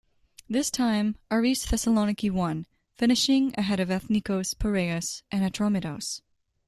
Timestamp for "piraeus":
4.57-5.21